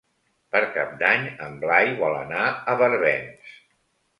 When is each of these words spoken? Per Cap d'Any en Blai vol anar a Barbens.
Per 0.55 0.61
Cap 0.77 0.95
d'Any 1.01 1.27
en 1.49 1.59
Blai 1.65 1.91
vol 2.01 2.17
anar 2.23 2.49
a 2.73 2.77
Barbens. 2.81 3.57